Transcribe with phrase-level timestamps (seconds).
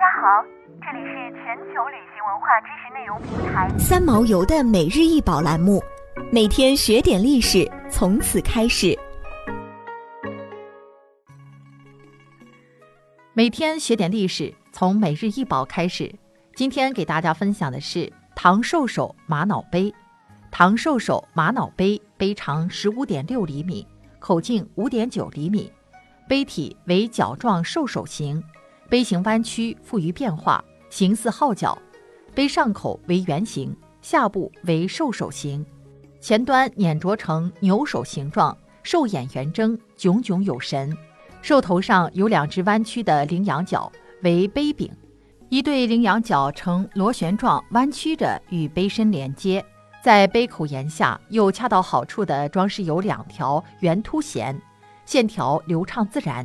[0.00, 0.42] 家好，
[0.80, 5.78] 这里是全球旅行文化知识内容平台三毛游的每日一宝栏目，
[6.32, 8.98] 每天学点历史，从此开始。
[13.34, 16.10] 每天学点历史，从每日一宝开始。
[16.54, 19.94] 今天给大家分享的是唐兽首玛瑙杯。
[20.50, 23.86] 唐兽首玛瑙杯杯长十五点六厘米，
[24.18, 25.70] 口径五点九厘米，
[26.26, 28.42] 杯体为角状兽首形。
[28.90, 31.78] 杯形弯曲，富于变化，形似号角。
[32.34, 35.64] 杯上口为圆形，下部为兽首形，
[36.20, 40.92] 前端碾琢成牛首形状，兽眼圆睁，炯炯有神。
[41.40, 43.90] 兽头上有两只弯曲的羚羊角，
[44.22, 44.90] 为杯柄。
[45.48, 49.64] 一对羚羊角呈螺旋状弯曲着与杯身连接，
[50.02, 54.60] 在杯口沿下又恰到好处地装饰有两条圆凸弦，
[55.04, 56.44] 线条流畅自然。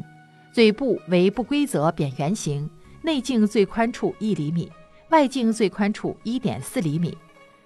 [0.55, 2.69] 嘴部为不规则扁圆形，
[3.01, 4.71] 内径最宽处一厘米，
[5.09, 7.17] 外径最宽处一点四厘米。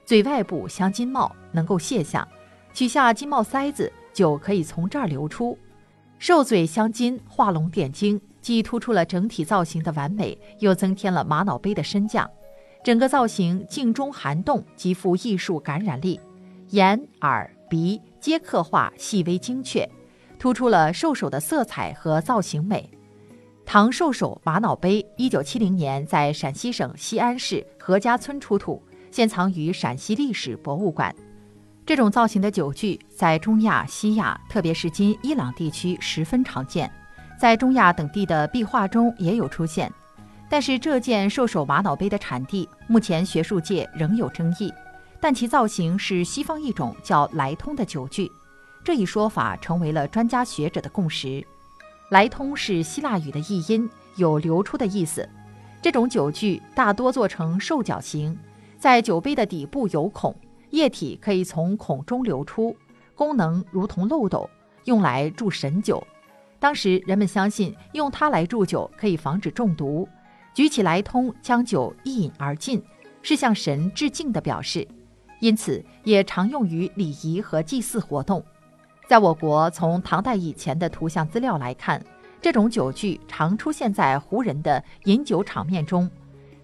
[0.05, 2.27] 嘴外部镶金帽，能够卸下，
[2.73, 5.55] 取下金帽塞子就可以从这儿流出。
[6.17, 12.27] 兽嘴镶金，画龙点睛，既突出了整体造型的完美，又增添了玛瑙杯的身价。
[12.83, 16.19] 整个造型镜中含洞，极富艺术感染力，
[16.69, 19.87] 眼、耳、鼻皆刻画细微精确。
[20.39, 22.89] 突出了兽首的色彩和造型美。
[23.65, 31.13] 唐兽首玛瑙杯，一九七零年在陕西省西安市何家村出土，现藏于陕西历史博物馆。
[31.85, 36.89] 这种造型的酒具在中亚、西亚，特别是今伊朗地区十分常见，
[37.37, 39.91] 在中亚等地的壁画中也有出现。
[40.49, 44.73] 但是这件兽首玛瑙杯的产地，目前学术界仍有争议。
[45.19, 48.31] 但其造型是西方一种叫来通的酒具。
[48.83, 51.45] 这一说法成为了专家学者的共识。
[52.09, 55.27] 来通是希腊语的译音，有流出的意思。
[55.81, 58.37] 这种酒具大多做成兽角形，
[58.77, 60.35] 在酒杯的底部有孔，
[60.71, 62.75] 液体可以从孔中流出，
[63.15, 64.49] 功能如同漏斗，
[64.85, 66.05] 用来注神酒。
[66.59, 70.07] 当时人们相信用它来注酒可以防止中毒。
[70.53, 72.83] 举起来通，将酒一饮而尽，
[73.21, 74.85] 是向神致敬的表示，
[75.39, 78.43] 因此也常用于礼仪和祭祀活动。
[79.09, 81.99] 在我国，从唐代以前的图像资料来看，
[82.39, 86.07] 这种酒具常出现在胡人的饮酒场面中。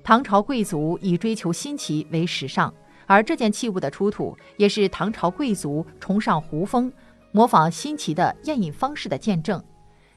[0.03, 2.71] 唐朝贵族以追求新奇为时尚，
[3.07, 6.93] 而这件器物的出土，也是唐朝贵族崇尚胡风、
[7.31, 9.59] 模仿新奇的宴饮方式的见证。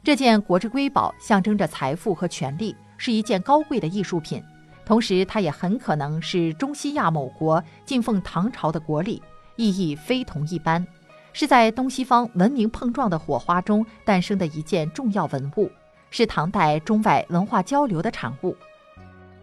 [0.04, 4.44] 这件国之瑰宝，象征着财富和权力，是一件高贵的艺术品。
[4.84, 9.22] 同时，它也很可能是中西亚某国敬奉唐朝的国礼，
[9.56, 10.86] 意义非同一般。
[11.32, 15.70] 是在东西方文明碰撞的火花中诞生的一件重要文物，
[16.10, 18.56] 是唐代中外文化交流的产物。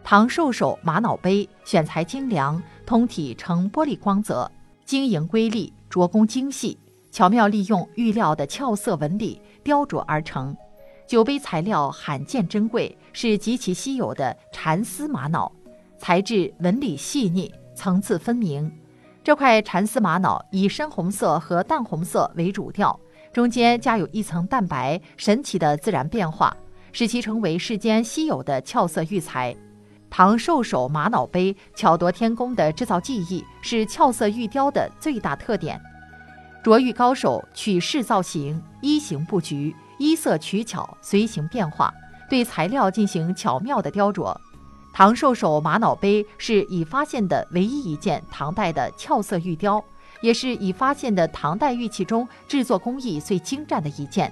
[0.03, 4.51] 唐兽首玛瑙杯选材精良，通体呈玻璃光泽，
[4.85, 6.77] 晶莹瑰丽，琢工精细，
[7.11, 10.55] 巧妙利用玉料的俏色纹理雕琢而成。
[11.07, 15.51] 酒杯材料罕见珍贵，是极其稀有的蚕丝玛瑙，
[15.97, 18.71] 材质纹理细腻，层次分明。
[19.25, 22.99] 这块蚕丝玛瑙以深红色和淡红色为主调，
[23.33, 26.55] 中间加有一层蛋白，神奇的自然变化，
[26.91, 29.55] 使其成为世间稀有的俏色玉材。
[30.11, 35.81] 唐兽首玛瑙杯巧夺天工的制造技艺是俏色玉雕的最大特点。
[36.63, 41.91] 琢玉高手取势造型，依形布局，依色取巧，随形变化，
[42.29, 44.37] 对材料进行巧妙的雕琢。
[44.95, 49.83] 唐兽首玛瑙杯是已发现的唯一一件唐代的俏色玉雕，
[50.21, 54.31] 也是已发现的唐代玉器中制作工艺最精湛的一件。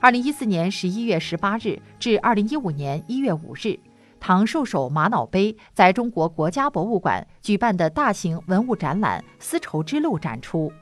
[0.00, 3.78] 二零一四年十一月十八日至二零一五年一月五日，
[4.18, 10.72] 唐兽首玛瑙杯在中国国家博物馆举办的大型文物展览“丝绸之路”展出。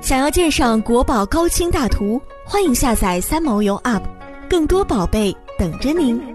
[0.00, 4.04] 想要鉴赏国宝高清大图，欢迎下载三毛游 App，
[4.48, 6.33] 更多宝贝等着您。